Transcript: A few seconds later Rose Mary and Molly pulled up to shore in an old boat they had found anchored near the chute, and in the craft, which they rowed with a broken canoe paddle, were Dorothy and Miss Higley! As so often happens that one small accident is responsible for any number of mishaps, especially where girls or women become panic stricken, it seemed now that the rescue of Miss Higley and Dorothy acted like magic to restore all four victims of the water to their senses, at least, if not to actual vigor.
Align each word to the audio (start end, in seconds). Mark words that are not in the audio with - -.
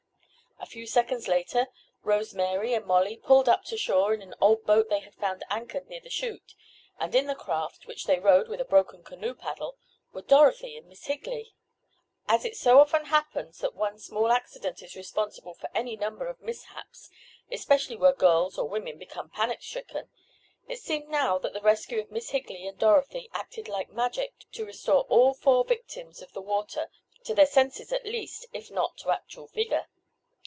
A 0.59 0.67
few 0.71 0.85
seconds 0.85 1.27
later 1.27 1.67
Rose 2.03 2.33
Mary 2.35 2.73
and 2.75 2.85
Molly 2.85 3.17
pulled 3.17 3.49
up 3.49 3.63
to 3.65 3.77
shore 3.77 4.13
in 4.13 4.21
an 4.21 4.35
old 4.39 4.63
boat 4.63 4.89
they 4.89 4.99
had 4.99 5.15
found 5.15 5.43
anchored 5.49 5.89
near 5.89 5.99
the 5.99 6.09
chute, 6.11 6.53
and 6.99 7.13
in 7.15 7.25
the 7.25 7.33
craft, 7.35 7.87
which 7.87 8.05
they 8.05 8.19
rowed 8.19 8.47
with 8.47 8.61
a 8.61 8.65
broken 8.65 9.03
canoe 9.03 9.33
paddle, 9.33 9.75
were 10.13 10.21
Dorothy 10.21 10.77
and 10.77 10.87
Miss 10.87 11.03
Higley! 11.07 11.55
As 12.27 12.45
so 12.59 12.79
often 12.79 13.05
happens 13.05 13.57
that 13.57 13.73
one 13.75 13.97
small 13.97 14.31
accident 14.31 14.81
is 14.83 14.95
responsible 14.95 15.55
for 15.55 15.67
any 15.73 15.95
number 15.97 16.27
of 16.27 16.39
mishaps, 16.39 17.09
especially 17.51 17.97
where 17.97 18.13
girls 18.13 18.57
or 18.59 18.69
women 18.69 18.97
become 18.99 19.29
panic 19.31 19.61
stricken, 19.63 20.09
it 20.69 20.79
seemed 20.79 21.09
now 21.09 21.37
that 21.39 21.53
the 21.53 21.61
rescue 21.61 21.99
of 21.99 22.11
Miss 22.11 22.29
Higley 22.29 22.65
and 22.67 22.77
Dorothy 22.77 23.29
acted 23.33 23.67
like 23.67 23.89
magic 23.91 24.33
to 24.51 24.63
restore 24.65 25.03
all 25.05 25.33
four 25.33 25.65
victims 25.65 26.21
of 26.21 26.31
the 26.33 26.41
water 26.41 26.89
to 27.25 27.33
their 27.33 27.47
senses, 27.47 27.91
at 27.91 28.05
least, 28.05 28.45
if 28.53 28.69
not 28.71 28.95
to 28.99 29.09
actual 29.09 29.47
vigor. 29.47 29.87